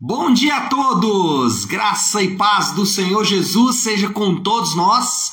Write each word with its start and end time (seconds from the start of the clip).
Bom 0.00 0.32
dia 0.32 0.58
a 0.58 0.68
todos! 0.68 1.64
Graça 1.64 2.22
e 2.22 2.36
paz 2.36 2.70
do 2.70 2.86
Senhor 2.86 3.24
Jesus 3.24 3.78
seja 3.78 4.08
com 4.08 4.36
todos 4.36 4.76
nós. 4.76 5.32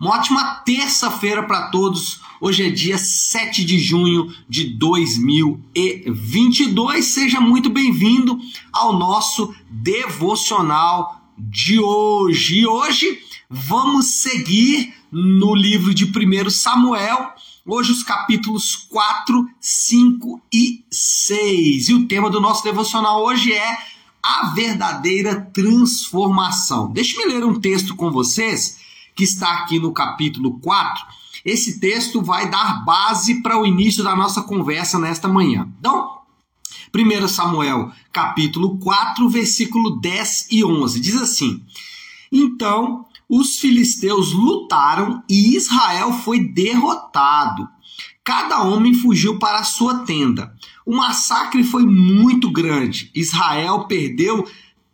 Uma 0.00 0.12
ótima 0.12 0.54
terça-feira 0.64 1.42
para 1.42 1.68
todos. 1.68 2.20
Hoje 2.40 2.64
é 2.64 2.70
dia 2.70 2.96
7 2.96 3.64
de 3.64 3.76
junho 3.76 4.32
de 4.48 4.68
2022. 4.78 7.04
Seja 7.04 7.40
muito 7.40 7.68
bem-vindo 7.68 8.38
ao 8.72 8.96
nosso 8.96 9.52
devocional 9.68 11.20
de 11.36 11.80
hoje. 11.80 12.60
E 12.60 12.66
hoje 12.68 13.18
vamos 13.50 14.06
seguir 14.06 14.94
no 15.10 15.56
livro 15.56 15.92
de 15.92 16.04
1 16.04 16.50
Samuel, 16.50 17.32
hoje 17.66 17.90
os 17.90 18.04
capítulos 18.04 18.76
4, 18.76 19.44
5 19.60 20.40
e 20.52 20.84
6. 20.88 21.88
E 21.88 21.94
o 21.94 22.06
tema 22.06 22.30
do 22.30 22.40
nosso 22.40 22.62
devocional 22.62 23.24
hoje 23.24 23.52
é 23.52 23.92
a 24.24 24.54
verdadeira 24.54 25.38
transformação. 25.52 26.90
Deixe-me 26.90 27.26
ler 27.26 27.44
um 27.44 27.60
texto 27.60 27.94
com 27.94 28.10
vocês 28.10 28.78
que 29.14 29.22
está 29.22 29.52
aqui 29.52 29.78
no 29.78 29.92
capítulo 29.92 30.58
4. 30.60 31.04
Esse 31.44 31.78
texto 31.78 32.22
vai 32.22 32.48
dar 32.48 32.82
base 32.86 33.42
para 33.42 33.60
o 33.60 33.66
início 33.66 34.02
da 34.02 34.16
nossa 34.16 34.40
conversa 34.40 34.98
nesta 34.98 35.28
manhã. 35.28 35.68
Então, 35.78 36.20
1 36.94 37.28
Samuel, 37.28 37.92
capítulo 38.10 38.78
4, 38.78 39.28
versículo 39.28 40.00
10 40.00 40.48
e 40.50 40.64
11, 40.64 41.00
diz 41.00 41.20
assim: 41.20 41.62
Então 42.32 43.04
os 43.28 43.58
filisteus 43.58 44.32
lutaram 44.32 45.22
e 45.28 45.54
Israel 45.54 46.12
foi 46.12 46.40
derrotado. 46.40 47.68
Cada 48.24 48.62
homem 48.62 48.94
fugiu 48.94 49.38
para 49.38 49.58
a 49.58 49.64
sua 49.64 49.98
tenda. 49.98 50.54
O 50.84 50.94
massacre 50.94 51.64
foi 51.64 51.84
muito 51.84 52.50
grande. 52.50 53.10
Israel 53.14 53.84
perdeu 53.84 54.46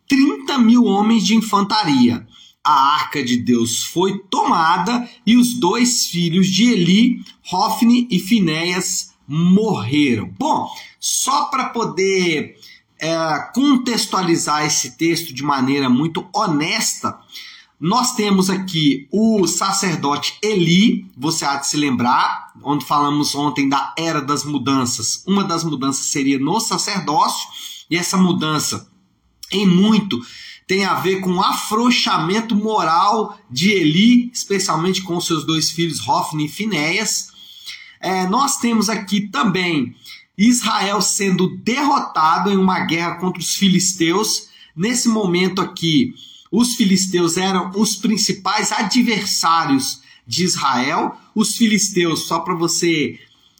30 0.07 0.57
mil 0.57 0.85
homens 0.85 1.25
de 1.25 1.35
infantaria. 1.35 2.25
A 2.63 2.93
arca 2.93 3.23
de 3.23 3.37
Deus 3.37 3.83
foi 3.83 4.19
tomada 4.29 5.09
e 5.25 5.35
os 5.35 5.55
dois 5.55 6.07
filhos 6.07 6.47
de 6.47 6.65
Eli, 6.71 7.25
Hofni 7.51 8.07
e 8.11 8.19
Finéias, 8.19 9.13
morreram. 9.27 10.31
Bom, 10.37 10.69
só 10.99 11.45
para 11.45 11.69
poder 11.69 12.55
é, 12.99 13.51
contextualizar 13.55 14.65
esse 14.65 14.97
texto 14.97 15.33
de 15.33 15.43
maneira 15.43 15.89
muito 15.89 16.27
honesta, 16.33 17.17
nós 17.81 18.13
temos 18.13 18.47
aqui 18.47 19.07
o 19.11 19.47
sacerdote 19.47 20.37
Eli, 20.43 21.07
você 21.17 21.43
há 21.43 21.55
de 21.55 21.65
se 21.65 21.75
lembrar, 21.75 22.51
onde 22.61 22.85
falamos 22.85 23.33
ontem 23.33 23.67
da 23.67 23.91
era 23.97 24.21
das 24.21 24.43
mudanças. 24.43 25.23
Uma 25.25 25.43
das 25.43 25.63
mudanças 25.63 26.05
seria 26.05 26.37
no 26.37 26.59
sacerdócio, 26.59 27.49
e 27.89 27.97
essa 27.97 28.17
mudança, 28.17 28.87
em 29.51 29.65
muito, 29.65 30.21
tem 30.67 30.85
a 30.85 30.93
ver 30.93 31.21
com 31.21 31.31
o 31.31 31.43
afrouxamento 31.43 32.55
moral 32.55 33.39
de 33.49 33.71
Eli, 33.71 34.29
especialmente 34.31 35.01
com 35.01 35.19
seus 35.19 35.43
dois 35.43 35.71
filhos, 35.71 36.07
Hofni 36.07 36.45
e 36.45 36.49
Finéias. 36.49 37.29
É, 37.99 38.27
nós 38.27 38.57
temos 38.57 38.89
aqui 38.89 39.21
também 39.21 39.95
Israel 40.37 41.01
sendo 41.01 41.57
derrotado 41.57 42.51
em 42.51 42.57
uma 42.57 42.81
guerra 42.81 43.15
contra 43.15 43.41
os 43.41 43.55
filisteus. 43.55 44.49
Nesse 44.75 45.09
momento 45.09 45.59
aqui, 45.59 46.13
os 46.51 46.75
filisteus 46.75 47.37
eram 47.37 47.71
os 47.75 47.95
principais 47.95 48.71
adversários 48.71 50.01
de 50.27 50.43
Israel. 50.43 51.17
Os 51.33 51.55
filisteus, 51.55 52.27
só 52.27 52.39
para 52.39 52.53
você 52.53 53.17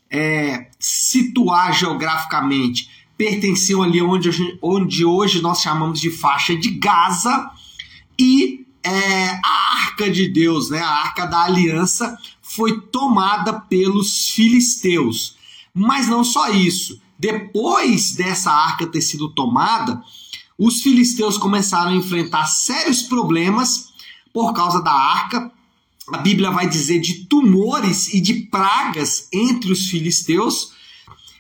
é, 0.10 0.68
situar 0.78 1.74
geograficamente, 1.74 2.90
pertenciam 3.18 3.82
ali 3.82 4.02
onde, 4.02 4.30
onde 4.62 5.06
hoje 5.06 5.42
nós 5.42 5.62
chamamos 5.62 6.02
de 6.02 6.12
faixa 6.12 6.56
de 6.56 6.72
Gaza. 6.72 7.50
E 8.20 8.66
é, 8.84 9.40
a 9.44 9.86
arca 9.86 10.10
de 10.12 10.28
Deus, 10.28 10.70
né, 10.70 10.80
a 10.80 10.90
arca 10.90 11.26
da 11.26 11.44
aliança, 11.44 12.18
foi 12.42 12.82
tomada 12.82 13.54
pelos 13.54 14.28
filisteus. 14.28 15.38
Mas 15.74 16.10
não 16.10 16.26
só 16.26 16.50
isso. 16.50 17.00
Depois 17.18 18.14
dessa 18.14 18.52
arca 18.52 18.86
ter 18.86 19.02
sido 19.02 19.30
tomada, 19.30 20.02
os 20.64 20.84
filisteus 20.84 21.40
começaram 21.40 21.90
a 21.90 21.96
enfrentar 21.96 22.46
sérios 22.46 23.02
problemas 23.02 23.92
por 24.32 24.54
causa 24.54 24.80
da 24.80 24.92
arca. 24.92 25.52
A 26.14 26.18
Bíblia 26.20 26.52
vai 26.52 26.70
dizer 26.70 27.00
de 27.00 27.26
tumores 27.26 28.14
e 28.14 28.22
de 28.22 28.46
pragas 28.46 29.28
entre 29.34 29.72
os 29.72 29.88
filisteus. 29.88 30.74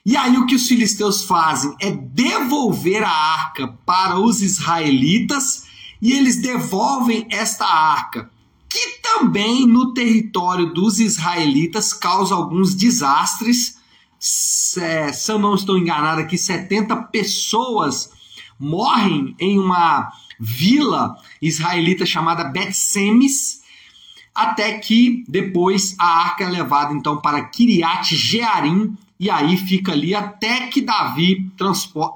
E 0.03 0.17
aí 0.17 0.35
o 0.37 0.47
que 0.47 0.55
os 0.55 0.67
filisteus 0.67 1.23
fazem 1.23 1.75
é 1.79 1.91
devolver 1.91 3.03
a 3.03 3.11
arca 3.11 3.67
para 3.85 4.19
os 4.19 4.41
israelitas 4.41 5.65
e 6.01 6.13
eles 6.13 6.37
devolvem 6.37 7.27
esta 7.29 7.65
arca, 7.65 8.27
que 8.67 9.01
também 9.03 9.67
no 9.67 9.93
território 9.93 10.73
dos 10.73 10.99
israelitas 10.99 11.93
causa 11.93 12.33
alguns 12.33 12.73
desastres. 12.73 13.77
Se, 14.17 15.13
se 15.13 15.31
eu 15.31 15.37
não 15.37 15.53
estou 15.53 15.77
enganado 15.77 16.21
aqui, 16.21 16.39
70 16.39 16.95
pessoas 17.11 18.19
morrem 18.61 19.35
em 19.39 19.59
uma 19.59 20.11
vila 20.39 21.15
israelita 21.41 22.05
chamada 22.05 22.45
Bet-Semes, 22.45 23.61
até 24.33 24.77
que 24.77 25.25
depois 25.27 25.95
a 25.99 26.05
arca 26.05 26.45
é 26.45 26.49
levada 26.49 26.93
então 26.93 27.17
para 27.17 27.43
Kiriat 27.45 28.15
Jearim 28.15 28.95
e 29.19 29.29
aí 29.29 29.55
fica 29.55 29.91
ali 29.91 30.15
até 30.15 30.65
que 30.67 30.81
Davi 30.81 31.51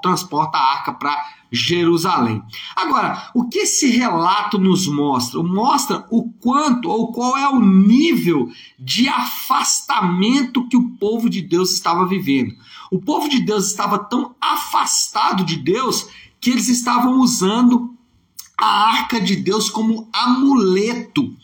transporta 0.01 0.57
a 0.57 0.71
arca 0.71 0.91
para 0.91 1.15
Jerusalém. 1.51 2.41
Agora, 2.75 3.29
o 3.33 3.47
que 3.47 3.59
esse 3.59 3.91
relato 3.91 4.57
nos 4.57 4.87
mostra? 4.87 5.43
Mostra 5.43 6.05
o 6.09 6.29
quanto 6.41 6.89
ou 6.89 7.11
qual 7.11 7.37
é 7.37 7.47
o 7.47 7.59
nível 7.59 8.49
de 8.79 9.07
afastamento 9.07 10.67
que 10.67 10.75
o 10.75 10.89
povo 10.97 11.29
de 11.29 11.41
Deus 11.41 11.73
estava 11.73 12.07
vivendo. 12.07 12.55
O 12.91 12.99
povo 12.99 13.29
de 13.29 13.39
Deus 13.41 13.67
estava 13.67 13.99
tão 13.99 14.35
afastado 14.41 15.43
de 15.43 15.57
Deus 15.57 16.07
que 16.45 16.51
eles 16.51 16.69
estavam 16.69 17.21
usando 17.21 17.97
a 18.55 18.87
arca 18.87 19.19
de 19.19 19.35
Deus 19.35 19.67
como 19.67 20.07
amuleto. 20.13 21.35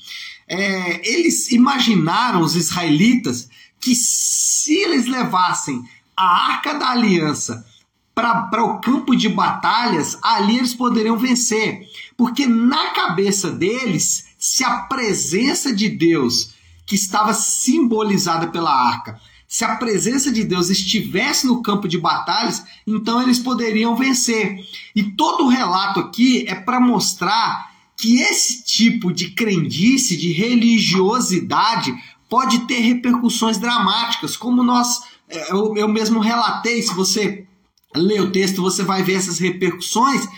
É, 0.47 1.11
eles 1.11 1.51
imaginaram, 1.51 2.41
os 2.41 2.55
israelitas, 2.55 3.49
que 3.79 3.95
se 3.95 4.75
eles 4.75 5.07
levassem 5.07 5.83
a 6.15 6.51
arca 6.51 6.75
da 6.75 6.91
aliança 6.91 7.65
para 8.13 8.63
o 8.63 8.79
campo 8.79 9.15
de 9.15 9.27
batalhas, 9.27 10.19
ali 10.21 10.59
eles 10.59 10.75
poderiam 10.75 11.17
vencer. 11.17 11.81
Porque 12.15 12.45
na 12.45 12.91
cabeça 12.91 13.49
deles, 13.49 14.25
se 14.37 14.63
a 14.63 14.81
presença 14.81 15.73
de 15.73 15.89
Deus, 15.89 16.51
que 16.85 16.93
estava 16.93 17.33
simbolizada 17.33 18.49
pela 18.49 18.71
arca, 18.71 19.19
se 19.51 19.65
a 19.65 19.75
presença 19.75 20.31
de 20.31 20.45
Deus 20.45 20.69
estivesse 20.69 21.45
no 21.45 21.61
campo 21.61 21.85
de 21.85 21.97
batalhas, 21.97 22.63
então 22.87 23.21
eles 23.21 23.37
poderiam 23.37 23.97
vencer. 23.97 24.55
E 24.95 25.03
todo 25.03 25.43
o 25.43 25.49
relato 25.49 25.99
aqui 25.99 26.45
é 26.47 26.55
para 26.55 26.79
mostrar 26.79 27.69
que 27.97 28.21
esse 28.21 28.63
tipo 28.63 29.11
de 29.11 29.31
crendice, 29.31 30.15
de 30.15 30.31
religiosidade, 30.31 31.93
pode 32.29 32.59
ter 32.59 32.79
repercussões 32.79 33.57
dramáticas, 33.57 34.37
como 34.37 34.63
nós, 34.63 35.01
é, 35.27 35.51
eu, 35.51 35.75
eu 35.75 35.87
mesmo 35.89 36.21
relatei. 36.21 36.81
Se 36.81 36.95
você 36.95 37.45
ler 37.93 38.21
o 38.21 38.31
texto, 38.31 38.61
você 38.61 38.83
vai 38.83 39.03
ver 39.03 39.15
essas 39.15 39.37
repercussões 39.37 40.29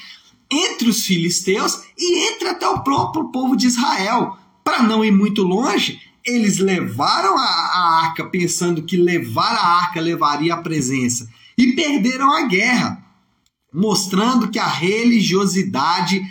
entre 0.49 0.89
os 0.89 1.05
filisteus 1.05 1.83
e 1.95 2.29
entre 2.29 2.47
até 2.47 2.67
o 2.67 2.81
próprio 2.81 3.25
povo 3.25 3.55
de 3.55 3.67
Israel. 3.67 4.39
Para 4.63 4.81
não 4.81 5.05
ir 5.05 5.11
muito 5.11 5.43
longe, 5.43 6.01
eles 6.25 6.57
levaram 6.57 7.37
a, 7.37 7.43
a 7.43 8.01
arca 8.05 8.25
pensando 8.25 8.83
que 8.83 8.97
levar 8.97 9.53
a 9.53 9.67
arca 9.81 9.99
levaria 9.99 10.53
a 10.53 10.61
presença 10.61 11.29
e 11.57 11.73
perderam 11.73 12.31
a 12.33 12.43
guerra, 12.43 13.03
mostrando 13.73 14.49
que 14.49 14.59
a 14.59 14.67
religiosidade 14.67 16.21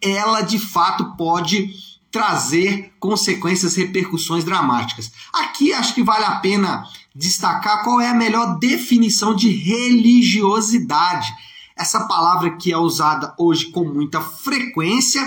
ela 0.00 0.40
de 0.40 0.58
fato 0.58 1.16
pode 1.16 1.70
trazer 2.10 2.92
consequências, 3.00 3.74
repercussões 3.74 4.44
dramáticas. 4.44 5.10
Aqui 5.32 5.72
acho 5.72 5.94
que 5.94 6.02
vale 6.02 6.24
a 6.24 6.36
pena 6.36 6.84
destacar 7.14 7.82
qual 7.82 8.00
é 8.00 8.08
a 8.08 8.14
melhor 8.14 8.58
definição 8.58 9.34
de 9.34 9.48
religiosidade. 9.50 11.32
Essa 11.76 12.06
palavra 12.06 12.56
que 12.56 12.70
é 12.70 12.76
usada 12.76 13.34
hoje 13.38 13.66
com 13.66 13.84
muita 13.84 14.20
frequência 14.20 15.22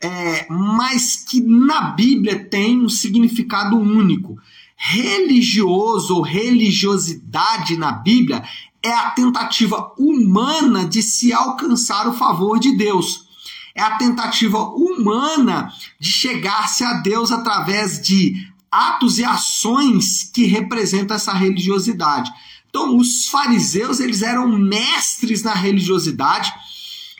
é, 0.00 0.46
mas 0.48 1.16
que 1.16 1.40
na 1.40 1.90
Bíblia 1.90 2.44
tem 2.44 2.80
um 2.80 2.88
significado 2.88 3.76
único. 3.76 4.38
Religioso 4.76 6.14
ou 6.14 6.22
religiosidade 6.22 7.76
na 7.76 7.90
Bíblia 7.90 8.44
é 8.82 8.92
a 8.92 9.10
tentativa 9.10 9.92
humana 9.98 10.84
de 10.84 11.02
se 11.02 11.32
alcançar 11.32 12.08
o 12.08 12.14
favor 12.14 12.60
de 12.60 12.76
Deus. 12.76 13.26
É 13.74 13.82
a 13.82 13.96
tentativa 13.96 14.58
humana 14.58 15.72
de 16.00 16.10
chegar-se 16.10 16.84
a 16.84 16.94
Deus 16.94 17.30
através 17.32 18.00
de 18.00 18.34
atos 18.70 19.18
e 19.18 19.24
ações 19.24 20.30
que 20.32 20.46
representam 20.46 21.16
essa 21.16 21.32
religiosidade. 21.32 22.30
Então, 22.68 22.96
os 22.96 23.26
fariseus, 23.26 23.98
eles 23.98 24.22
eram 24.22 24.46
mestres 24.48 25.42
na 25.42 25.54
religiosidade, 25.54 26.52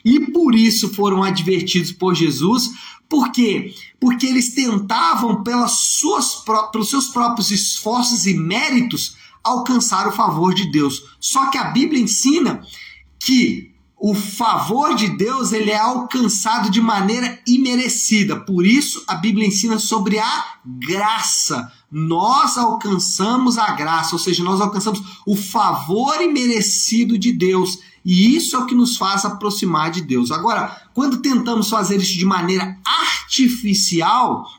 e 0.09 0.33
por 0.33 0.55
isso 0.55 0.95
foram 0.95 1.23
advertidos 1.23 1.93
por 1.93 2.15
Jesus. 2.15 2.71
Por 3.07 3.31
quê? 3.31 3.75
Porque 4.01 4.27
eles 4.27 4.55
tentavam, 4.55 5.43
pelas 5.43 5.73
suas, 5.73 6.43
pelos 6.73 6.89
seus 6.89 7.09
próprios 7.09 7.51
esforços 7.51 8.27
e 8.27 8.33
méritos, 8.33 9.17
alcançar 9.45 10.09
o 10.09 10.13
favor 10.13 10.55
de 10.55 10.71
Deus. 10.71 11.05
Só 11.21 11.51
que 11.51 11.59
a 11.59 11.65
Bíblia 11.65 12.03
ensina 12.03 12.63
que 13.19 13.75
o 14.01 14.15
favor 14.15 14.95
de 14.95 15.09
Deus 15.09 15.53
ele 15.53 15.71
é 15.71 15.79
alcançado 15.79 16.71
de 16.71 16.81
maneira 16.81 17.39
imerecida. 17.47 18.41
Por 18.41 18.65
isso 18.65 19.05
a 19.07 19.15
Bíblia 19.15 19.47
ensina 19.47 19.79
sobre 19.79 20.19
a 20.19 20.45
graça. 20.65 21.71
Nós 21.91 22.57
alcançamos 22.57 23.59
a 23.59 23.73
graça, 23.73 24.15
ou 24.15 24.19
seja, 24.19 24.43
nós 24.45 24.61
alcançamos 24.61 25.03
o 25.27 25.37
favor 25.37 26.23
imerecido 26.23 27.19
de 27.19 27.33
Deus. 27.33 27.79
E 28.11 28.35
isso 28.35 28.57
é 28.57 28.59
o 28.59 28.65
que 28.65 28.75
nos 28.75 28.97
faz 28.97 29.27
aproximar 29.27 29.91
de 29.91 30.01
Deus. 30.01 30.31
Agora, 30.31 30.81
quando 30.95 31.19
tentamos 31.19 31.69
fazer 31.69 31.99
isso 31.99 32.17
de 32.17 32.25
maneira 32.25 32.79
artificial, 32.83 34.51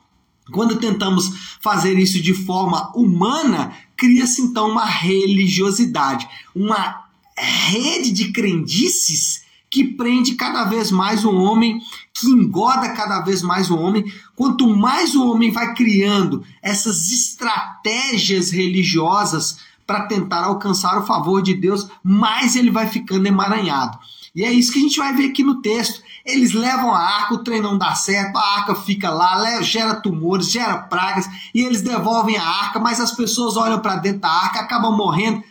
quando 0.51 0.75
tentamos 0.75 1.57
fazer 1.59 1.97
isso 1.97 2.21
de 2.21 2.31
forma 2.31 2.95
humana, 2.95 3.73
cria-se 3.97 4.43
então 4.43 4.69
uma 4.69 4.85
religiosidade, 4.85 6.29
uma 6.53 7.05
rede 7.35 8.11
de 8.11 8.31
crendices 8.31 9.41
que 9.67 9.83
prende 9.83 10.35
cada 10.35 10.65
vez 10.65 10.91
mais 10.91 11.25
o 11.25 11.33
homem, 11.33 11.81
que 12.13 12.27
engoda 12.27 12.89
cada 12.89 13.21
vez 13.21 13.41
mais 13.41 13.71
o 13.71 13.77
homem. 13.77 14.05
Quanto 14.35 14.69
mais 14.69 15.15
o 15.15 15.27
homem 15.27 15.49
vai 15.49 15.73
criando 15.73 16.45
essas 16.61 17.09
estratégias 17.09 18.51
religiosas 18.51 19.57
para 19.89 20.05
tentar 20.05 20.43
alcançar 20.43 20.99
o 20.99 21.05
favor 21.07 21.41
de 21.41 21.55
Deus, 21.55 21.89
mais 22.03 22.55
ele 22.55 22.69
vai 22.69 22.85
ficando 22.85 23.25
emaranhado. 23.25 23.97
E 24.35 24.43
é 24.43 24.53
isso 24.53 24.71
que 24.71 24.77
a 24.77 24.81
gente 24.83 24.99
vai 24.99 25.15
ver 25.15 25.31
aqui 25.31 25.43
no 25.43 25.63
texto. 25.63 26.03
Eles 26.23 26.51
levam 26.51 26.93
a 26.93 26.99
arca, 26.99 27.33
o 27.33 27.43
trem 27.43 27.59
não 27.59 27.75
dá 27.75 27.95
certo, 27.95 28.37
a 28.37 28.57
arca 28.57 28.75
fica 28.75 29.09
lá, 29.09 29.59
gera 29.63 29.95
tumores, 29.95 30.51
gera 30.51 30.77
pragas, 30.77 31.27
e 31.55 31.63
eles 31.63 31.81
devolvem 31.81 32.37
a 32.37 32.45
arca, 32.47 32.79
mas 32.79 32.99
as 32.99 33.09
pessoas 33.09 33.57
olham 33.57 33.79
para 33.79 33.95
dentro 33.95 34.19
da 34.19 34.29
arca, 34.29 34.59
acabam 34.59 34.95
morrendo 34.95 35.43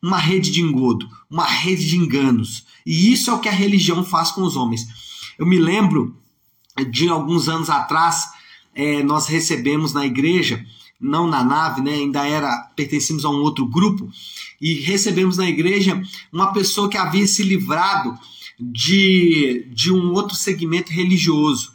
uma 0.00 0.16
rede 0.16 0.50
de 0.50 0.62
engodo, 0.62 1.06
uma 1.30 1.44
rede 1.44 1.86
de 1.86 1.98
enganos. 1.98 2.64
E 2.86 3.12
isso 3.12 3.30
é 3.30 3.34
o 3.34 3.38
que 3.38 3.50
a 3.50 3.52
religião 3.52 4.02
faz 4.02 4.30
com 4.30 4.40
os 4.40 4.56
homens. 4.56 4.86
Eu 5.38 5.44
me 5.44 5.58
lembro 5.58 6.16
de 6.90 7.06
alguns 7.06 7.50
anos 7.50 7.68
atrás, 7.68 8.30
é, 8.74 9.02
nós 9.02 9.26
recebemos 9.26 9.92
na 9.92 10.06
igreja, 10.06 10.64
não 11.02 11.26
na 11.26 11.42
nave, 11.42 11.82
né, 11.82 11.94
ainda 11.94 12.26
era 12.26 12.70
pertencíamos 12.76 13.24
a 13.24 13.28
um 13.28 13.42
outro 13.42 13.66
grupo, 13.66 14.08
e 14.60 14.74
recebemos 14.74 15.36
na 15.36 15.48
igreja 15.48 16.00
uma 16.32 16.52
pessoa 16.52 16.88
que 16.88 16.96
havia 16.96 17.26
se 17.26 17.42
livrado 17.42 18.16
de, 18.58 19.66
de 19.72 19.92
um 19.92 20.12
outro 20.12 20.36
segmento 20.36 20.92
religioso. 20.92 21.72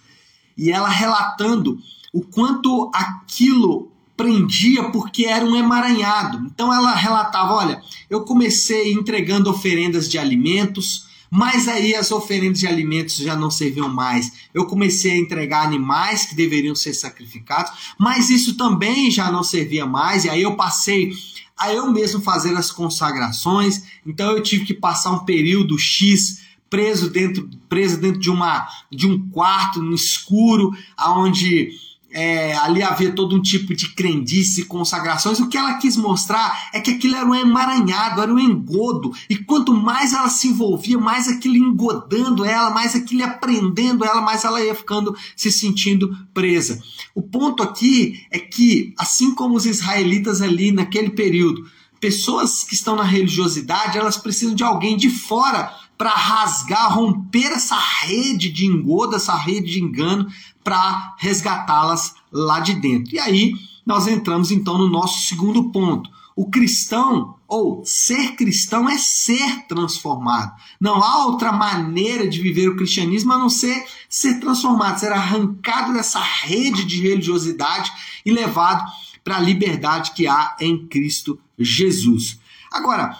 E 0.58 0.72
ela 0.72 0.88
relatando 0.88 1.78
o 2.14 2.22
quanto 2.22 2.90
aquilo 2.94 3.92
prendia 4.16 4.90
porque 4.90 5.26
era 5.26 5.46
um 5.46 5.56
emaranhado. 5.56 6.48
Então 6.48 6.74
ela 6.74 6.96
relatava: 6.96 7.54
olha, 7.54 7.82
eu 8.10 8.22
comecei 8.22 8.94
entregando 8.94 9.50
oferendas 9.50 10.10
de 10.10 10.18
alimentos, 10.18 11.06
mas 11.30 11.68
aí 11.68 11.96
as 11.96 12.12
oferendas 12.12 12.60
de 12.60 12.68
alimentos 12.68 13.18
já 13.18 13.36
não 13.36 13.52
serviam 13.52 13.90
mais. 13.90 14.32
Eu 14.54 14.66
comecei 14.66 15.12
a 15.12 15.18
entregar 15.18 15.66
animais 15.66 16.26
que 16.26 16.36
deveriam 16.36 16.76
ser 16.76 16.94
sacrificados, 16.94 17.72
mas 17.98 18.30
isso 18.30 18.56
também 18.56 19.12
já 19.12 19.32
não 19.32 19.44
servia 19.44 19.86
mais. 19.86 20.26
E 20.26 20.30
aí 20.30 20.42
eu 20.42 20.56
passei 20.56 21.12
a 21.58 21.74
eu 21.74 21.92
mesmo 21.92 22.22
fazer 22.22 22.56
as 22.56 22.72
consagrações. 22.72 23.84
Então 24.06 24.32
eu 24.32 24.42
tive 24.42 24.66
que 24.66 24.74
passar 24.74 25.12
um 25.12 25.26
período 25.26 25.78
X 25.78 26.46
preso 26.70 27.10
dentro, 27.10 27.50
preso 27.70 28.00
dentro 28.00 28.20
de 28.20 28.30
uma 28.30 28.68
de 28.92 29.08
um 29.08 29.30
quarto 29.30 29.82
no 29.82 29.96
escuro, 29.96 30.72
aonde 30.96 31.72
é, 32.12 32.56
ali 32.57 32.81
havia 32.81 33.12
todo 33.12 33.36
um 33.36 33.42
tipo 33.42 33.75
de 33.75 33.89
crendice, 33.89 34.65
consagrações. 34.65 35.39
O 35.39 35.50
que 35.50 35.57
ela 35.57 35.75
quis 35.75 35.98
mostrar 35.98 36.69
é 36.74 36.80
que 36.80 36.92
aquilo 36.92 37.15
era 37.15 37.25
um 37.25 37.36
emaranhado, 37.36 38.21
era 38.21 38.33
um 38.33 38.39
engodo. 38.39 39.12
E 39.30 39.36
quanto 39.38 39.74
mais 39.74 40.13
ela 40.13 40.30
se 40.30 40.48
envolvia, 40.48 40.98
mais 40.98 41.27
aquilo 41.27 41.57
engodando 41.57 42.45
ela, 42.45 42.69
mais 42.69 42.95
aquilo 42.95 43.21
ia 43.21 43.30
prendendo 43.30 44.06
ela, 44.06 44.21
mais 44.21 44.44
ela 44.45 44.63
ia 44.63 44.74
ficando 44.74 45.15
se 45.36 45.51
sentindo 45.51 46.15
presa. 46.33 46.81
O 47.13 47.21
ponto 47.21 47.62
aqui 47.62 48.25
é 48.31 48.39
que, 48.39 48.94
assim 48.98 49.33
como 49.36 49.56
os 49.56 49.65
israelitas 49.65 50.42
ali 50.42 50.71
naquele 50.71 51.09
período, 51.09 51.65
pessoas 52.00 52.63
que 52.63 52.74
estão 52.74 52.95
na 52.95 53.04
religiosidade, 53.04 53.98
elas 53.98 54.18
precisam 54.18 54.56
de 54.56 54.63
alguém 54.63 54.95
de 54.95 55.09
fora 55.09 55.74
para 55.98 56.12
rasgar, 56.12 56.94
romper 56.94 57.52
essa 57.54 57.78
rede 57.78 58.50
de 58.50 58.66
engodo, 58.66 59.16
essa 59.16 59.36
rede 59.36 59.72
de 59.72 59.82
engano, 59.82 60.28
para 60.64 61.16
resgatá-las 61.18 62.14
lá 62.32 62.60
de 62.60 62.76
dentro. 62.76 63.16
E 63.16 63.20
aí 63.20 63.54
nós 63.86 64.08
entramos 64.08 64.52
então 64.52 64.78
no 64.78 64.90
nosso 64.90 65.26
segundo 65.26 65.72
ponto. 65.72 66.10
O 66.36 66.52
cristão, 66.52 67.36
ou 67.48 67.84
ser 67.84 68.36
cristão, 68.36 68.88
é 68.88 68.96
ser 68.98 69.66
transformado. 69.68 70.54
Não 70.80 71.02
há 71.02 71.26
outra 71.26 71.52
maneira 71.52 72.28
de 72.28 72.40
viver 72.40 72.70
o 72.70 72.76
cristianismo 72.76 73.34
a 73.34 73.40
não 73.40 73.50
ser 73.50 73.84
ser 74.08 74.40
transformado, 74.40 75.00
ser 75.00 75.12
arrancado 75.12 75.94
dessa 75.94 76.20
rede 76.20 76.86
de 76.86 77.02
religiosidade 77.02 77.92
e 78.24 78.32
levado 78.32 78.86
para 79.24 79.38
a 79.38 79.42
liberdade 79.42 80.12
que 80.12 80.28
há 80.28 80.56
em 80.60 80.86
Cristo 80.86 81.40
Jesus. 81.58 82.38
Agora, 82.72 83.18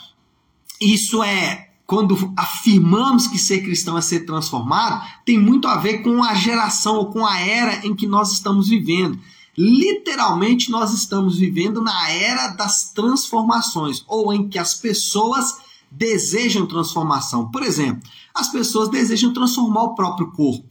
isso 0.80 1.24
é 1.24 1.67
quando 1.88 2.34
afirmamos 2.36 3.28
que 3.28 3.40
ser 3.40 3.62
cristão 3.62 3.98
é 3.98 4.02
ser 4.02 4.26
transformado, 4.26 5.02
tem 5.26 5.40
muito 5.40 5.70
a 5.70 5.78
ver 5.78 6.00
com 6.00 6.22
a 6.22 6.36
geração 6.36 6.98
ou 6.98 7.06
com 7.06 7.26
a 7.26 7.40
era 7.40 7.88
em 7.88 7.96
que 7.96 8.06
nós 8.06 8.34
estamos 8.34 8.68
vivendo. 8.68 9.18
Literalmente, 9.58 10.70
nós 10.70 10.94
estamos 10.94 11.38
vivendo 11.38 11.82
na 11.82 12.12
era 12.12 12.50
das 12.50 12.92
transformações, 12.92 14.04
ou 14.06 14.34
em 14.34 14.50
que 14.50 14.60
as 14.60 14.76
pessoas 14.76 15.60
desejam 15.90 16.68
transformação. 16.68 17.50
Por 17.50 17.64
exemplo, 17.64 18.08
as 18.36 18.50
pessoas 18.50 18.90
desejam 18.90 19.34
transformar 19.34 19.84
o 19.84 19.96
próprio 19.96 20.30
corpo. 20.32 20.68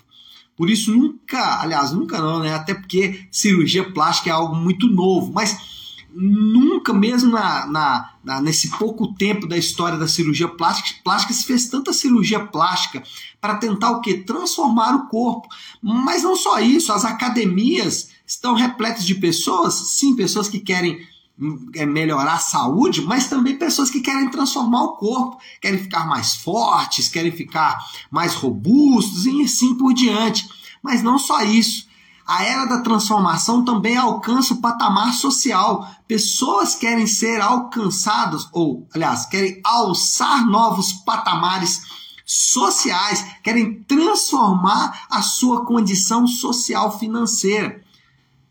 Por 0.54 0.68
isso, 0.68 0.90
nunca, 0.90 1.62
aliás, 1.62 1.92
nunca 1.92 2.20
não, 2.20 2.40
né? 2.40 2.54
Até 2.54 2.74
porque 2.74 3.26
cirurgia 3.30 3.90
plástica 3.90 4.30
é 4.30 4.32
algo 4.32 4.54
muito 4.54 4.86
novo, 4.86 5.32
mas 5.32 5.75
nunca 6.18 6.94
mesmo 6.94 7.30
na, 7.30 7.66
na, 7.66 8.12
na, 8.24 8.40
nesse 8.40 8.70
pouco 8.78 9.14
tempo 9.14 9.46
da 9.46 9.56
história 9.56 9.98
da 9.98 10.08
cirurgia 10.08 10.48
plástica, 10.48 10.98
plástica 11.04 11.34
se 11.34 11.44
fez 11.44 11.68
tanta 11.68 11.92
cirurgia 11.92 12.40
plástica 12.40 13.02
para 13.40 13.56
tentar 13.56 13.90
o 13.90 14.00
que 14.00 14.14
transformar 14.14 14.94
o 14.94 15.08
corpo. 15.08 15.46
Mas 15.82 16.22
não 16.22 16.34
só 16.34 16.58
isso 16.58 16.90
as 16.90 17.04
academias 17.04 18.08
estão 18.26 18.54
repletas 18.54 19.04
de 19.04 19.14
pessoas 19.14 19.74
sim 19.74 20.16
pessoas 20.16 20.48
que 20.48 20.58
querem 20.58 21.06
hum, 21.38 21.70
é, 21.74 21.84
melhorar 21.84 22.34
a 22.34 22.38
saúde 22.38 23.02
mas 23.02 23.28
também 23.28 23.56
pessoas 23.56 23.90
que 23.90 24.00
querem 24.00 24.30
transformar 24.30 24.84
o 24.84 24.96
corpo. 24.96 25.38
Querem 25.60 25.78
ficar 25.78 26.06
mais 26.06 26.34
fortes 26.34 27.08
querem 27.08 27.30
ficar 27.30 27.78
mais 28.10 28.34
robustos 28.34 29.26
e 29.26 29.42
assim 29.42 29.74
por 29.74 29.92
diante. 29.92 30.48
Mas 30.82 31.02
não 31.02 31.18
só 31.18 31.42
isso 31.42 31.85
a 32.26 32.42
era 32.42 32.64
da 32.64 32.80
transformação 32.80 33.64
também 33.64 33.96
alcança 33.96 34.54
o 34.54 34.60
patamar 34.60 35.14
social. 35.14 35.88
Pessoas 36.08 36.74
querem 36.74 37.06
ser 37.06 37.40
alcançadas, 37.40 38.48
ou, 38.52 38.86
aliás, 38.92 39.26
querem 39.26 39.60
alçar 39.62 40.44
novos 40.44 40.92
patamares 40.92 41.82
sociais, 42.24 43.24
querem 43.44 43.74
transformar 43.84 45.06
a 45.08 45.22
sua 45.22 45.64
condição 45.64 46.26
social 46.26 46.98
financeira. 46.98 47.80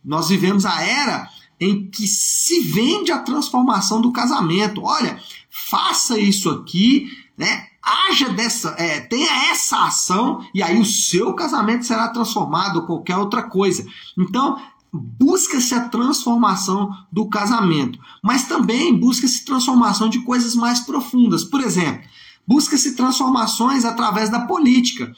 Nós 0.04 0.30
vivemos 0.30 0.66
a 0.66 0.82
era 0.82 1.30
em 1.60 1.90
que 1.90 2.08
se 2.08 2.62
vende 2.62 3.12
a 3.12 3.20
transformação 3.20 4.00
do 4.00 4.14
casamento. 4.14 4.84
Olha, 4.84 5.22
faça 5.50 6.18
isso 6.18 6.50
aqui, 6.50 7.10
né? 7.38 7.68
Haja 7.86 8.30
dessa, 8.30 8.76
é, 8.80 9.00
tenha 9.02 9.52
essa 9.52 9.86
ação 9.86 10.44
e 10.54 10.64
aí 10.64 10.80
o 10.80 10.86
seu 10.86 11.34
casamento 11.34 11.86
será 11.86 12.08
transformado 12.08 12.78
ou 12.78 12.86
qualquer 12.86 13.18
outra 13.18 13.44
coisa. 13.44 13.86
Então, 14.18 14.60
busca-se 14.92 15.76
a 15.76 15.88
transformação 15.90 16.90
do 17.12 17.28
casamento, 17.28 18.00
mas 18.24 18.46
também 18.46 18.98
busca-se 18.98 19.46
transformação 19.46 20.10
de 20.10 20.20
coisas 20.22 20.56
mais 20.56 20.80
profundas. 20.80 21.44
Por 21.44 21.62
exemplo, 21.62 22.02
busca-se 22.48 22.96
transformações 22.96 23.86
através 23.86 24.30
da 24.30 24.42
política. 24.42 25.14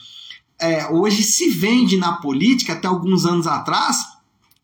É, 0.60 0.88
hoje 0.92 1.24
se 1.24 1.50
vende 1.50 1.96
na 1.96 2.14
política, 2.14 2.74
até 2.74 2.88
alguns 2.88 3.26
anos 3.26 3.48
atrás, 3.48 4.04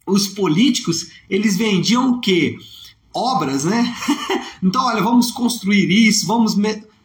os 0.05 0.27
políticos 0.27 1.11
eles 1.29 1.55
vendiam 1.55 2.11
o 2.11 2.19
quê? 2.19 2.57
Obras, 3.13 3.63
né? 3.63 3.95
então, 4.61 4.83
olha, 4.83 5.01
vamos 5.01 5.31
construir 5.31 5.89
isso, 5.89 6.25
vamos 6.25 6.55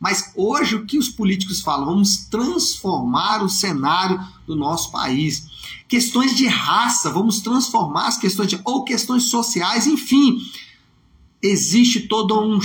mas 0.01 0.33
hoje 0.37 0.77
o 0.77 0.87
que 0.87 0.99
os 0.99 1.09
políticos 1.09 1.61
falam? 1.61 1.87
Vamos 1.87 2.27
transformar 2.31 3.43
o 3.43 3.49
cenário 3.49 4.21
do 4.47 4.55
nosso 4.55 4.93
país. 4.93 5.47
Questões 5.89 6.37
de 6.37 6.47
raça, 6.47 7.11
vamos 7.11 7.41
transformar 7.41 8.07
as 8.07 8.17
questões 8.17 8.49
de, 8.49 8.61
ou 8.65 8.85
questões 8.85 9.25
sociais, 9.25 9.87
enfim. 9.87 10.39
existe 11.43 12.01
todo 12.01 12.39
um, 12.41 12.59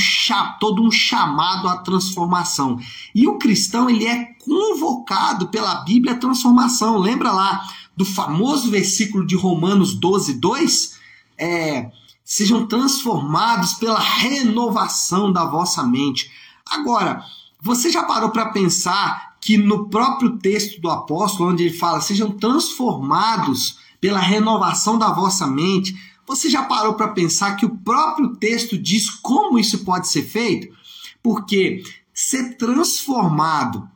todo 0.60 0.84
um 0.84 0.92
chamado 0.92 1.68
à 1.68 1.78
transformação. 1.78 2.80
E 3.14 3.28
o 3.28 3.38
cristão 3.38 3.90
ele 3.90 4.06
é 4.06 4.34
convocado 4.46 5.48
pela 5.48 5.76
Bíblia 5.84 6.14
à 6.14 6.18
transformação. 6.18 6.98
Lembra 6.98 7.32
lá 7.32 7.68
do 7.96 8.06
famoso 8.06 8.70
versículo 8.70 9.26
de 9.26 9.36
Romanos 9.36 9.94
12, 9.94 10.34
2? 10.34 10.94
É, 11.38 11.92
sejam 12.24 12.68
transformados 12.68 13.74
pela 13.74 14.00
renovação 14.00 15.32
da 15.32 15.46
vossa 15.46 15.84
mente. 15.84 16.32
Agora, 16.70 17.24
você 17.62 17.90
já 17.90 18.04
parou 18.04 18.30
para 18.30 18.50
pensar 18.50 19.34
que 19.40 19.58
no 19.58 19.90
próprio 19.90 20.38
texto 20.38 20.80
do 20.80 20.90
apóstolo, 20.90 21.52
onde 21.52 21.64
ele 21.64 21.78
fala, 21.78 22.02
sejam 22.02 22.32
transformados 22.32 23.78
pela 24.00 24.20
renovação 24.20 24.98
da 24.98 25.12
vossa 25.12 25.46
mente, 25.48 25.96
você 26.26 26.50
já 26.50 26.64
parou 26.64 26.94
para 26.94 27.10
pensar 27.10 27.56
que 27.56 27.66
o 27.66 27.78
próprio 27.78 28.36
texto 28.36 28.78
diz 28.78 29.10
como 29.10 29.60
isso 29.60 29.84
pode 29.84 30.08
ser 30.08 30.24
feito? 30.24 30.74
Porque 31.22 31.84
ser 32.14 32.58
transformado 32.58 33.90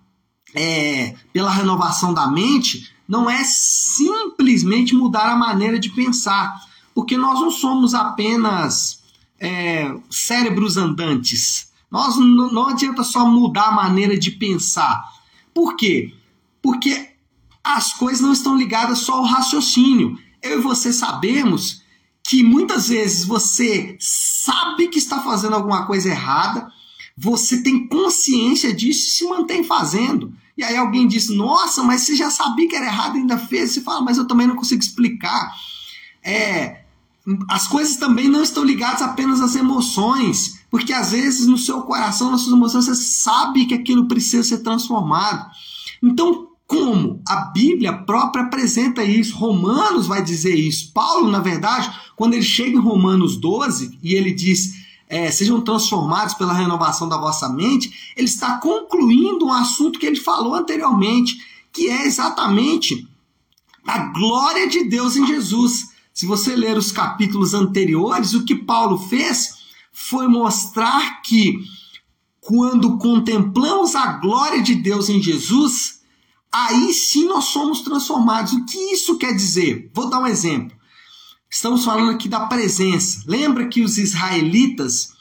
é, 0.54 1.16
pela 1.32 1.52
renovação 1.52 2.14
da 2.14 2.28
mente 2.28 2.92
não 3.08 3.30
é 3.30 3.44
simplesmente 3.44 4.94
mudar 4.94 5.32
a 5.32 5.36
maneira 5.36 5.80
de 5.80 5.90
pensar, 5.90 6.60
porque 6.94 7.16
nós 7.16 7.40
não 7.40 7.52
somos 7.52 7.94
apenas 7.94 9.02
é, 9.40 9.96
cérebros 10.10 10.76
andantes. 10.76 11.67
Nós 11.90 12.18
não, 12.18 12.68
adianta 12.68 13.04
só 13.04 13.26
mudar 13.26 13.68
a 13.68 13.72
maneira 13.72 14.18
de 14.18 14.32
pensar. 14.32 15.04
Por 15.54 15.76
quê? 15.76 16.14
Porque 16.62 17.12
as 17.64 17.94
coisas 17.94 18.22
não 18.22 18.34
estão 18.34 18.58
ligadas 18.58 19.00
só 19.00 19.16
ao 19.16 19.24
raciocínio. 19.24 20.18
Eu 20.42 20.60
e 20.60 20.62
você 20.62 20.92
sabemos 20.92 21.82
que 22.24 22.44
muitas 22.44 22.90
vezes 22.90 23.26
você 23.26 23.98
sabe 24.00 24.90
que 24.90 25.00
está 25.00 25.22
fazendo 25.22 25.56
alguma 25.56 25.86
coisa 25.86 26.10
errada, 26.10 26.70
você 27.18 27.64
tem 27.64 27.88
consciência 27.88 28.74
disso 28.74 29.08
e 29.08 29.12
se 29.12 29.26
mantém 29.26 29.64
fazendo. 29.64 30.34
E 30.58 30.64
aí 30.64 30.76
alguém 30.76 31.08
diz: 31.08 31.30
Nossa, 31.30 31.84
mas 31.84 32.02
você 32.02 32.16
já 32.16 32.30
sabia 32.30 32.68
que 32.68 32.76
era 32.76 32.86
errado 32.86 33.16
e 33.16 33.22
ainda 33.22 33.38
fez. 33.38 33.72
Você 33.72 33.82
fala, 33.82 34.02
mas 34.02 34.18
eu 34.18 34.28
também 34.28 34.46
não 34.46 34.56
consigo 34.56 34.82
explicar. 34.82 35.54
É, 36.24 36.82
as 37.50 37.68
coisas 37.68 37.98
também 37.98 38.28
não 38.28 38.44
estão 38.44 38.64
ligadas 38.64 39.02
apenas 39.02 39.42
às 39.42 39.56
emoções, 39.56 40.57
porque 40.70 40.94
às 40.94 41.12
vezes 41.12 41.48
no 41.48 41.58
seu 41.58 41.82
coração, 41.82 42.32
nas 42.32 42.42
suas 42.42 42.56
emoções, 42.56 42.86
você 42.86 42.96
sabe 42.96 43.66
que 43.66 43.74
aquilo 43.74 44.08
precisa 44.08 44.44
ser 44.44 44.60
transformado. 44.60 45.50
Então, 46.02 46.48
como 46.68 47.22
a 47.28 47.46
Bíblia 47.46 47.94
própria 47.94 48.44
apresenta 48.44 49.04
isso, 49.04 49.38
Romanos 49.38 50.06
vai 50.06 50.22
dizer 50.22 50.54
isso. 50.54 50.92
Paulo, 50.94 51.32
na 51.32 51.40
verdade, 51.40 51.90
quando 52.16 52.34
ele 52.34 52.44
chega 52.44 52.78
em 52.78 52.82
Romanos 52.82 53.38
12 53.38 53.98
e 54.04 54.14
ele 54.14 54.34
diz: 54.34 54.74
é, 55.08 55.32
sejam 55.32 55.62
transformados 55.62 56.34
pela 56.34 56.54
renovação 56.54 57.08
da 57.08 57.18
vossa 57.18 57.48
mente, 57.48 58.14
ele 58.18 58.28
está 58.28 58.58
concluindo 58.58 59.46
um 59.46 59.54
assunto 59.54 59.98
que 59.98 60.06
ele 60.06 60.18
falou 60.18 60.54
anteriormente, 60.54 61.38
que 61.72 61.88
é 61.88 62.06
exatamente 62.06 63.08
a 63.86 64.00
glória 64.00 64.68
de 64.68 64.84
Deus 64.84 65.16
em 65.16 65.26
Jesus. 65.26 65.96
Se 66.14 66.26
você 66.26 66.56
ler 66.56 66.78
os 66.78 66.92
capítulos 66.92 67.54
anteriores, 67.54 68.34
o 68.34 68.44
que 68.44 68.56
Paulo 68.56 68.98
fez 68.98 69.57
foi 70.00 70.28
mostrar 70.28 71.24
que 71.24 71.60
quando 72.40 73.00
contemplamos 73.00 73.96
a 73.96 74.14
glória 74.14 74.62
de 74.62 74.76
Deus 74.76 75.10
em 75.10 75.20
Jesus, 75.20 76.02
aí 76.52 76.94
sim 76.94 77.26
nós 77.26 77.46
somos 77.46 77.82
transformados. 77.82 78.54
O 78.54 78.64
que 78.66 78.78
isso 78.94 79.18
quer 79.18 79.34
dizer? 79.34 79.90
Vou 79.96 80.08
dar 80.08 80.20
um 80.20 80.28
exemplo. 80.28 80.78
Estamos 81.50 81.84
falando 81.84 82.12
aqui 82.12 82.30
da 82.30 82.46
presença. 82.46 83.24
Lembra 83.26 83.68
que 83.68 83.82
os 83.82 83.98
israelitas 83.98 85.14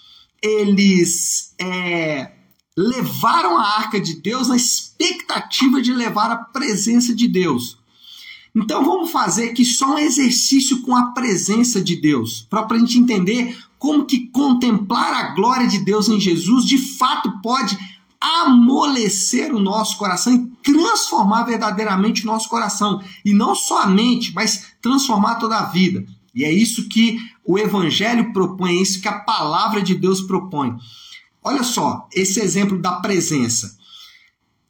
eles 0.42 1.54
é, 1.58 2.32
levaram 2.76 3.56
a 3.56 3.78
arca 3.78 3.98
de 3.98 4.20
Deus 4.20 4.48
na 4.48 4.56
expectativa 4.56 5.80
de 5.80 5.94
levar 5.94 6.30
a 6.30 6.36
presença 6.36 7.14
de 7.14 7.26
Deus. 7.26 7.78
Então 8.54 8.84
vamos 8.84 9.10
fazer 9.10 9.50
aqui 9.50 9.64
só 9.64 9.94
um 9.94 9.98
exercício 9.98 10.82
com 10.82 10.94
a 10.94 11.12
presença 11.12 11.80
de 11.80 11.96
Deus, 11.96 12.46
para 12.50 12.66
a 12.68 12.78
gente 12.78 12.98
entender 12.98 13.56
como 13.78 14.04
que 14.04 14.28
contemplar 14.28 15.12
a 15.12 15.34
glória 15.34 15.66
de 15.66 15.78
Deus 15.78 16.08
em 16.08 16.20
Jesus 16.20 16.64
de 16.64 16.78
fato 16.96 17.40
pode 17.42 17.76
amolecer 18.20 19.54
o 19.54 19.60
nosso 19.60 19.96
coração 19.98 20.34
e 20.34 20.72
transformar 20.72 21.44
verdadeiramente 21.44 22.22
o 22.22 22.26
nosso 22.26 22.48
coração. 22.48 23.02
E 23.24 23.32
não 23.32 23.54
só 23.54 23.82
a 23.82 23.86
mente, 23.86 24.32
mas 24.34 24.72
transformar 24.80 25.36
toda 25.36 25.58
a 25.58 25.66
vida. 25.66 26.04
E 26.34 26.44
é 26.44 26.52
isso 26.52 26.88
que 26.88 27.18
o 27.44 27.58
Evangelho 27.58 28.32
propõe, 28.32 28.78
é 28.78 28.82
isso 28.82 29.00
que 29.00 29.08
a 29.08 29.20
palavra 29.20 29.80
de 29.80 29.94
Deus 29.94 30.20
propõe. 30.20 30.76
Olha 31.42 31.62
só, 31.62 32.08
esse 32.12 32.40
exemplo 32.40 32.78
da 32.78 33.00
presença. 33.00 33.76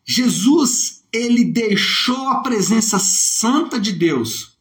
Jesus, 0.04 1.02
ele 1.12 1.44
deixou 1.44 2.28
a 2.28 2.40
presença 2.40 2.98
santa 2.98 3.80
de 3.80 3.92
Deus. 3.92 4.56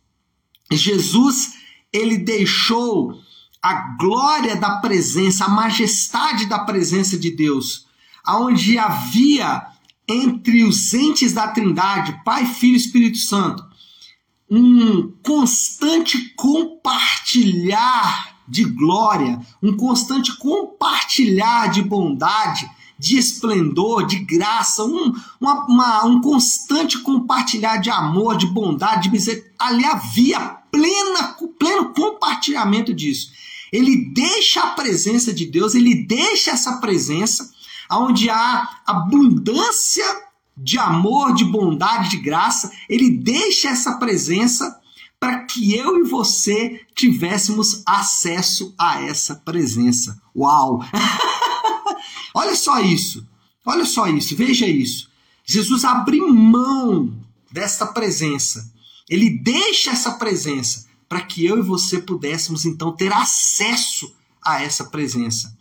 Jesus, 0.72 1.54
ele 1.92 2.18
deixou 2.18 3.20
a 3.66 3.96
glória 4.00 4.56
da 4.56 4.78
presença, 4.78 5.46
a 5.46 5.50
majestade 5.50 6.46
da 6.46 6.60
presença 6.60 7.18
de 7.18 7.32
Deus 7.32 7.88
onde 8.28 8.78
havia 8.78 9.66
entre 10.08 10.64
os 10.64 10.94
entes 10.94 11.34
da 11.34 11.48
Trindade, 11.48 12.22
Pai, 12.24 12.46
Filho 12.46 12.76
e 12.76 12.78
Espírito 12.78 13.18
Santo, 13.18 13.66
um 14.48 15.12
constante 15.24 16.30
compartilhar 16.36 18.36
de 18.48 18.66
glória, 18.66 19.40
um 19.64 19.76
constante 19.76 20.38
compartilhar 20.38 21.72
de 21.72 21.82
bondade, 21.82 22.70
de 23.00 23.18
esplendor, 23.18 24.06
de 24.06 24.20
graça, 24.20 24.84
um, 24.84 25.12
uma, 25.42 25.66
uma, 25.66 26.06
um 26.06 26.22
constante 26.22 27.00
compartilhar 27.00 27.78
de 27.78 27.90
amor, 27.90 28.38
de 28.38 28.46
bondade, 28.46 29.04
de 29.04 29.10
misericórdia. 29.10 29.56
Ali 29.58 29.86
havia 29.86 30.40
plena, 30.72 31.36
pleno 31.58 31.94
compartilhamento 31.94 32.94
disso. 32.94 33.34
Ele 33.72 34.12
deixa 34.14 34.62
a 34.62 34.72
presença 34.72 35.34
de 35.34 35.46
Deus, 35.46 35.76
ele 35.76 35.96
deixa 35.96 36.52
essa 36.52 36.78
presença 36.78 37.52
onde 37.92 38.30
há 38.30 38.82
abundância 38.86 40.06
de 40.58 40.78
amor, 40.78 41.34
de 41.34 41.44
bondade, 41.44 42.10
de 42.10 42.18
graça, 42.18 42.72
ele 42.90 43.10
deixa 43.10 43.70
essa 43.70 43.98
presença 43.98 44.80
para 45.20 45.44
que 45.44 45.76
eu 45.76 45.98
e 45.98 46.04
você 46.04 46.82
tivéssemos 46.96 47.84
acesso 47.86 48.74
a 48.78 49.02
essa 49.02 49.36
presença. 49.36 50.22
Uau! 50.36 50.80
Olha 52.34 52.56
só 52.56 52.80
isso. 52.80 53.26
Olha 53.66 53.86
só 53.86 54.08
isso, 54.08 54.36
veja 54.36 54.68
isso. 54.68 55.10
Jesus 55.44 55.84
abre 55.84 56.22
mão 56.22 57.14
desta 57.52 57.86
presença. 57.88 58.72
Ele 59.10 59.30
deixa 59.30 59.92
essa 59.92 60.12
presença 60.14 60.85
para 61.08 61.22
que 61.22 61.46
eu 61.46 61.60
e 61.60 61.62
você 61.62 62.00
pudéssemos 62.00 62.66
então 62.66 62.92
ter 62.92 63.12
acesso 63.14 64.14
a 64.44 64.62
essa 64.62 64.86
presença. 64.86 65.56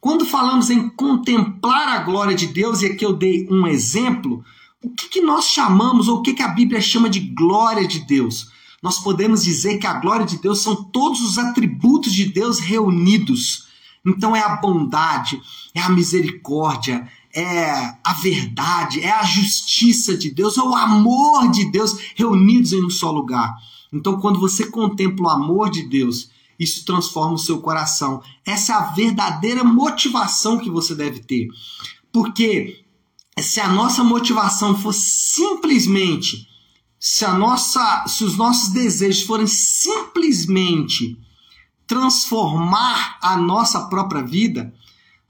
Quando 0.00 0.24
falamos 0.24 0.70
em 0.70 0.88
contemplar 0.88 1.88
a 1.88 2.02
glória 2.02 2.34
de 2.34 2.46
Deus, 2.46 2.80
e 2.80 2.86
aqui 2.86 3.04
eu 3.04 3.12
dei 3.12 3.46
um 3.50 3.66
exemplo, 3.66 4.42
o 4.82 4.88
que, 4.90 5.08
que 5.08 5.20
nós 5.20 5.46
chamamos, 5.46 6.08
ou 6.08 6.18
o 6.18 6.22
que, 6.22 6.32
que 6.32 6.42
a 6.42 6.48
Bíblia 6.48 6.80
chama 6.80 7.10
de 7.10 7.20
glória 7.20 7.86
de 7.86 8.00
Deus? 8.06 8.50
Nós 8.82 8.98
podemos 8.98 9.44
dizer 9.44 9.78
que 9.78 9.86
a 9.86 10.00
glória 10.00 10.24
de 10.24 10.38
Deus 10.38 10.62
são 10.62 10.74
todos 10.74 11.20
os 11.20 11.36
atributos 11.36 12.14
de 12.14 12.24
Deus 12.24 12.58
reunidos. 12.58 13.68
Então 14.06 14.34
é 14.34 14.40
a 14.40 14.56
bondade, 14.56 15.38
é 15.74 15.82
a 15.82 15.90
misericórdia, 15.90 17.06
é 17.34 17.70
a 18.02 18.14
verdade, 18.14 19.02
é 19.02 19.10
a 19.10 19.22
justiça 19.22 20.16
de 20.16 20.30
Deus, 20.30 20.56
é 20.56 20.62
o 20.62 20.74
amor 20.74 21.50
de 21.50 21.70
Deus 21.70 21.94
reunidos 22.16 22.72
em 22.72 22.82
um 22.82 22.88
só 22.88 23.10
lugar. 23.10 23.54
Então, 23.92 24.20
quando 24.20 24.38
você 24.38 24.66
contempla 24.66 25.26
o 25.26 25.30
amor 25.30 25.70
de 25.70 25.88
Deus 25.88 26.30
isso 26.60 26.84
transforma 26.84 27.32
o 27.32 27.38
seu 27.38 27.58
coração. 27.62 28.22
Essa 28.44 28.74
é 28.74 28.76
a 28.76 28.90
verdadeira 28.90 29.64
motivação 29.64 30.58
que 30.58 30.68
você 30.68 30.94
deve 30.94 31.20
ter. 31.20 31.48
Porque 32.12 32.84
se 33.38 33.58
a 33.58 33.68
nossa 33.68 34.04
motivação 34.04 34.76
for 34.76 34.92
simplesmente 34.92 36.46
se 36.98 37.24
a 37.24 37.32
nossa 37.32 38.04
se 38.06 38.22
os 38.22 38.36
nossos 38.36 38.68
desejos 38.68 39.22
forem 39.22 39.46
simplesmente 39.46 41.18
transformar 41.86 43.18
a 43.22 43.38
nossa 43.38 43.88
própria 43.88 44.22
vida, 44.22 44.74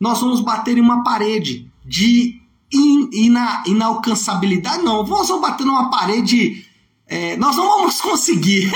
nós 0.00 0.20
vamos 0.20 0.40
bater 0.40 0.76
em 0.76 0.80
uma 0.80 1.04
parede 1.04 1.70
de 1.84 2.40
in, 2.72 3.08
ina, 3.12 3.62
inalcançabilidade. 3.66 4.82
Não, 4.82 5.06
nós 5.06 5.28
vamos 5.28 5.42
bater 5.42 5.64
numa 5.64 5.90
parede 5.90 6.66
é, 7.10 7.36
nós 7.36 7.56
não 7.56 7.68
vamos 7.68 8.00
conseguir. 8.00 8.72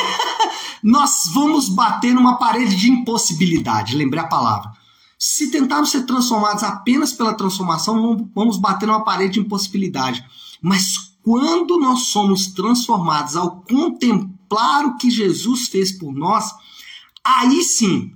nós 0.82 1.30
vamos 1.32 1.68
bater 1.68 2.12
numa 2.12 2.36
parede 2.36 2.74
de 2.74 2.90
impossibilidade, 2.90 3.96
lembrei 3.96 4.22
a 4.22 4.26
palavra. 4.26 4.72
Se 5.16 5.50
tentarmos 5.50 5.90
ser 5.90 6.04
transformados 6.04 6.64
apenas 6.64 7.12
pela 7.12 7.32
transformação, 7.32 8.28
vamos 8.34 8.58
bater 8.58 8.86
numa 8.86 9.04
parede 9.04 9.34
de 9.34 9.40
impossibilidade. 9.40 10.22
Mas 10.60 11.14
quando 11.22 11.78
nós 11.78 12.08
somos 12.08 12.48
transformados 12.48 13.36
ao 13.36 13.62
contemplar 13.62 14.84
o 14.84 14.96
que 14.96 15.10
Jesus 15.10 15.68
fez 15.68 15.92
por 15.92 16.12
nós, 16.12 16.52
aí 17.24 17.62
sim 17.62 18.12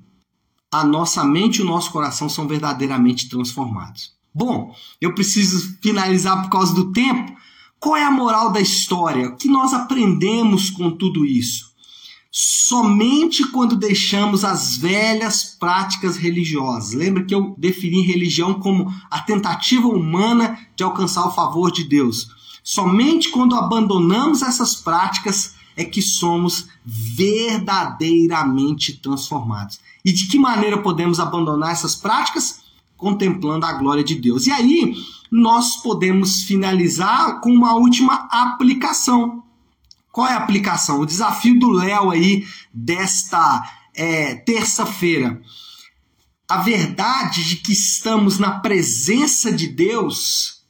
a 0.71 0.85
nossa 0.85 1.25
mente 1.25 1.59
e 1.59 1.63
o 1.63 1.67
nosso 1.67 1.91
coração 1.91 2.29
são 2.29 2.47
verdadeiramente 2.47 3.29
transformados. 3.29 4.13
Bom, 4.35 4.75
eu 5.01 5.15
preciso 5.15 5.79
finalizar 5.81 6.43
por 6.43 6.51
causa 6.51 6.75
do 6.75 6.93
tempo. 6.93 7.38
Qual 7.81 7.97
é 7.97 8.03
a 8.03 8.11
moral 8.11 8.51
da 8.51 8.61
história? 8.61 9.29
O 9.29 9.37
que 9.37 9.49
nós 9.49 9.73
aprendemos 9.73 10.69
com 10.69 10.91
tudo 10.91 11.25
isso? 11.25 11.69
Somente 12.31 13.47
quando 13.51 13.77
deixamos 13.77 14.45
as 14.45 14.77
velhas 14.77 15.57
práticas 15.59 16.17
religiosas. 16.17 16.93
Lembra 16.93 17.25
que 17.25 17.35
eu 17.35 17.55
defini 17.57 18.03
religião 18.03 18.55
como 18.55 18.93
a 19.11 19.21
tentativa 19.21 19.89
humana 19.89 20.59
de 20.77 20.85
alcançar 20.85 21.27
o 21.27 21.33
favor 21.33 21.71
de 21.71 21.85
Deus. 21.85 22.29
Somente 22.63 23.31
quando 23.31 23.55
abandonamos 23.55 24.43
essas 24.43 24.75
práticas 24.75 25.55
é 25.77 25.85
que 25.85 26.03
somos 26.03 26.67
verdadeiramente 26.85 28.95
transformados. 28.95 29.79
E 30.05 30.13
de 30.13 30.27
que 30.27 30.39
maneira 30.39 30.79
podemos 30.79 31.21
abandonar 31.21 31.73
essas 31.73 31.95
práticas? 31.95 32.61
Contemplando 32.99 33.65
a 33.65 33.73
glória 33.73 34.05
de 34.05 34.17
Deus. 34.17 34.47
E 34.47 34.51
aí, 34.51 34.95
nós 35.31 35.77
podemos 35.77 36.43
finalizar 36.43 37.41
com 37.41 37.51
uma 37.51 37.75
última 37.75 38.29
aplicação. 38.31 39.43
Qual 40.13 40.27
é 40.27 40.33
a 40.33 40.39
aplicação? 40.39 41.01
O 41.01 41.07
desafio 41.07 41.59
do 41.59 41.71
Léo 41.71 42.11
aí 42.11 42.45
desta 42.75 43.63
é, 43.95 44.35
terça-feira. 44.35 45.41
A 46.49 46.59
verdade 46.59 47.45
de 47.45 47.57
que 47.57 47.73
estamos 47.73 48.39
na 48.39 48.59
presença 48.59 49.53
de 49.53 49.69
Deus 49.69 50.63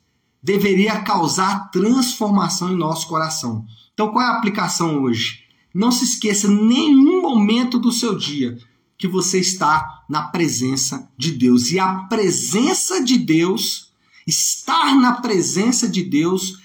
deveria 0.43 1.01
causar 1.01 1.71
transformação 1.71 2.71
em 2.71 2.77
nosso 2.77 3.09
coração. 3.09 3.65
Então, 3.95 4.09
qual 4.13 4.25
é 4.25 4.29
a 4.29 4.37
aplicação 4.37 5.03
hoje? 5.03 5.45
Não 5.75 5.91
se 5.91 6.05
esqueça 6.05 6.49
nenhum 6.49 7.23
momento 7.23 7.79
do 7.79 7.91
seu 7.91 8.17
dia 8.17 8.59
que 8.99 9.07
você 9.07 9.39
está 9.39 10.03
na 10.09 10.23
presença 10.23 11.09
de 11.17 11.31
Deus. 11.31 11.71
E 11.71 11.79
a 11.79 11.95
presença 12.09 13.03
de 13.03 13.17
Deus, 13.17 13.93
estar 14.27 14.97
na 14.97 15.13
presença 15.13 15.89
de 15.89 16.03
Deus, 16.03 16.59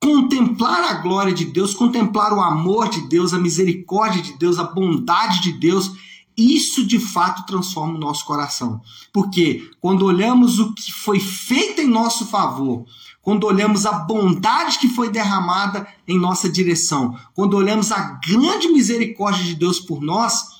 contemplar 0.00 0.84
a 0.84 0.94
glória 0.94 1.34
de 1.34 1.46
Deus, 1.46 1.74
contemplar 1.74 2.32
o 2.32 2.40
amor 2.40 2.88
de 2.88 3.08
Deus, 3.08 3.34
a 3.34 3.38
misericórdia 3.38 4.22
de 4.22 4.34
Deus, 4.34 4.58
a 4.58 4.64
bondade 4.64 5.42
de 5.42 5.52
Deus, 5.52 5.90
isso 6.36 6.86
de 6.86 7.00
fato 7.00 7.46
transforma 7.46 7.94
o 7.94 8.00
nosso 8.00 8.24
coração. 8.24 8.80
Porque 9.12 9.68
quando 9.80 10.04
olhamos 10.04 10.60
o 10.60 10.72
que 10.74 10.92
foi 10.92 11.18
feito 11.18 11.80
em 11.80 11.88
nosso 11.88 12.26
favor, 12.26 12.84
quando 13.22 13.44
olhamos 13.44 13.86
a 13.86 13.92
bondade 13.92 14.78
que 14.78 14.88
foi 14.88 15.10
derramada 15.10 15.84
em 16.06 16.16
nossa 16.16 16.48
direção, 16.48 17.18
quando 17.34 17.54
olhamos 17.54 17.90
a 17.90 18.20
grande 18.24 18.68
misericórdia 18.68 19.42
de 19.42 19.56
Deus 19.56 19.80
por 19.80 20.00
nós, 20.00 20.55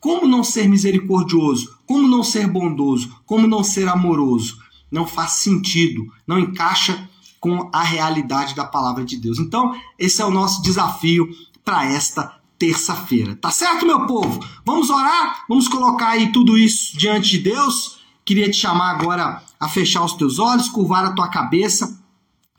como 0.00 0.26
não 0.26 0.42
ser 0.42 0.66
misericordioso? 0.66 1.78
Como 1.86 2.08
não 2.08 2.24
ser 2.24 2.48
bondoso? 2.48 3.14
Como 3.26 3.46
não 3.46 3.62
ser 3.62 3.86
amoroso? 3.86 4.58
Não 4.90 5.06
faz 5.06 5.32
sentido, 5.32 6.10
não 6.26 6.38
encaixa 6.38 7.08
com 7.38 7.70
a 7.72 7.82
realidade 7.82 8.54
da 8.54 8.64
palavra 8.64 9.04
de 9.04 9.16
Deus. 9.16 9.38
Então, 9.38 9.78
esse 9.98 10.20
é 10.20 10.24
o 10.24 10.30
nosso 10.30 10.62
desafio 10.62 11.28
para 11.64 11.84
esta 11.84 12.40
terça-feira. 12.58 13.36
Tá 13.36 13.50
certo, 13.50 13.86
meu 13.86 14.06
povo? 14.06 14.44
Vamos 14.64 14.90
orar? 14.90 15.44
Vamos 15.48 15.68
colocar 15.68 16.10
aí 16.10 16.32
tudo 16.32 16.58
isso 16.58 16.96
diante 16.96 17.30
de 17.30 17.38
Deus? 17.38 18.00
Queria 18.24 18.50
te 18.50 18.56
chamar 18.56 18.90
agora 18.90 19.42
a 19.58 19.68
fechar 19.68 20.04
os 20.04 20.12
teus 20.14 20.38
olhos, 20.38 20.68
curvar 20.68 21.04
a 21.04 21.12
tua 21.12 21.28
cabeça 21.28 21.98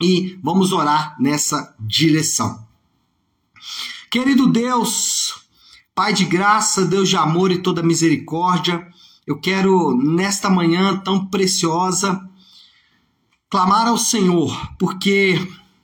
e 0.00 0.38
vamos 0.42 0.72
orar 0.72 1.16
nessa 1.20 1.74
direção. 1.78 2.66
Querido 4.10 4.48
Deus, 4.48 5.41
Pai 5.94 6.14
de 6.14 6.24
graça, 6.24 6.86
Deus 6.86 7.10
de 7.10 7.16
amor 7.18 7.52
e 7.52 7.58
toda 7.58 7.82
misericórdia, 7.82 8.88
eu 9.26 9.38
quero, 9.38 9.94
nesta 9.94 10.48
manhã 10.48 10.96
tão 10.96 11.26
preciosa, 11.26 12.26
clamar 13.50 13.86
ao 13.86 13.98
Senhor, 13.98 14.72
porque 14.78 15.38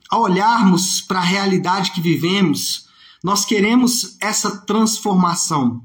ao 0.09 0.23
olharmos 0.23 0.99
para 0.99 1.19
a 1.19 1.23
realidade 1.23 1.91
que 1.91 2.01
vivemos, 2.01 2.87
nós 3.23 3.45
queremos 3.45 4.17
essa 4.19 4.65
transformação. 4.65 5.83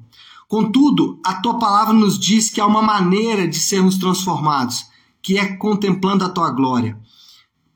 Contudo, 0.48 1.20
a 1.22 1.34
tua 1.34 1.58
palavra 1.58 1.92
nos 1.92 2.18
diz 2.18 2.48
que 2.48 2.62
há 2.62 2.66
uma 2.66 2.80
maneira 2.80 3.46
de 3.46 3.58
sermos 3.58 3.98
transformados, 3.98 4.86
que 5.20 5.36
é 5.36 5.54
contemplando 5.56 6.24
a 6.24 6.30
tua 6.30 6.50
glória 6.50 6.98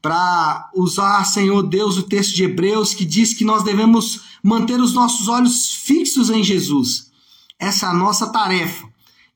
para 0.00 0.70
usar, 0.74 1.24
Senhor 1.24 1.62
Deus, 1.62 1.96
o 1.96 2.02
texto 2.02 2.34
de 2.34 2.44
Hebreus 2.44 2.94
que 2.94 3.04
diz 3.04 3.34
que 3.34 3.44
nós 3.44 3.62
devemos 3.62 4.22
manter 4.42 4.80
os 4.80 4.92
nossos 4.92 5.28
olhos 5.28 5.72
fixos 5.72 6.30
em 6.30 6.42
Jesus. 6.42 7.10
Essa 7.58 7.86
é 7.86 7.88
a 7.88 7.94
nossa 7.94 8.30
tarefa 8.30 8.86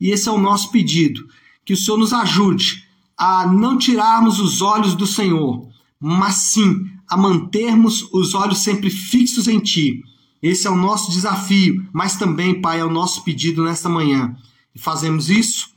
e 0.01 0.11
esse 0.11 0.29
é 0.29 0.33
o 0.33 0.39
nosso 0.39 0.71
pedido. 0.71 1.27
Que 1.65 1.73
o 1.73 1.77
Senhor 1.77 1.97
nos 1.97 2.13
ajude 2.13 2.85
a 3.17 3.47
não 3.47 3.79
tirarmos 3.79 4.41
os 4.41 4.63
olhos 4.63 4.95
do 4.95 5.07
Senhor, 5.07 5.69
mas 6.01 6.35
sim 6.35 6.91
a 7.09 7.17
mantermos 7.17 8.09
os 8.13 8.35
olhos 8.35 8.59
sempre 8.59 8.91
fixos 8.91 9.47
em 9.47 9.61
Ti. 9.61 10.03
Esse 10.43 10.67
é 10.67 10.71
o 10.71 10.77
nosso 10.77 11.13
desafio, 11.13 11.87
mas 11.93 12.17
também, 12.17 12.61
Pai, 12.61 12.81
é 12.81 12.85
o 12.85 12.91
nosso 12.91 13.23
pedido 13.23 13.63
nesta 13.63 13.89
manhã. 13.89 14.37
E 14.75 14.79
fazemos 14.79 15.31
isso 15.31 15.71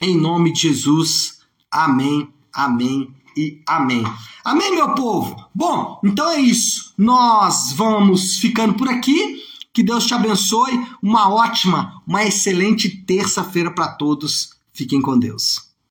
em 0.00 0.16
nome 0.16 0.52
de 0.52 0.62
Jesus. 0.62 1.38
Amém, 1.70 2.28
amém 2.52 3.14
e 3.36 3.62
amém. 3.66 4.04
Amém, 4.44 4.74
meu 4.74 4.94
povo? 4.94 5.36
Bom, 5.54 6.00
então 6.04 6.30
é 6.30 6.40
isso. 6.40 6.92
Nós 6.98 7.72
vamos 7.72 8.38
ficando 8.38 8.74
por 8.74 8.88
aqui. 8.88 9.40
Que 9.72 9.82
Deus 9.82 10.06
te 10.06 10.14
abençoe. 10.14 10.72
Uma 11.02 11.32
ótima, 11.32 12.02
uma 12.06 12.24
excelente 12.24 12.88
terça-feira 12.88 13.70
para 13.70 13.88
todos. 13.88 14.50
Fiquem 14.72 15.00
com 15.00 15.18
Deus. 15.18 15.71